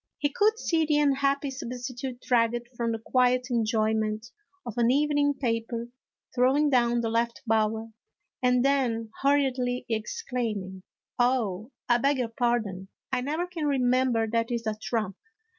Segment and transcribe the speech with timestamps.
[0.17, 4.31] He could see the unhappy substitute dragged from the quiet enjoyment
[4.65, 5.89] of an evening paper,
[6.33, 7.91] throwing down the left bower,
[8.41, 10.81] and then hurriedly exclaiming:"
[11.19, 15.17] Oh, I beg your pardon, I never can remember that is a trump."